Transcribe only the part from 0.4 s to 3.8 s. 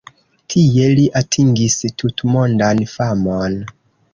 Tie li atingis tutmondan famon.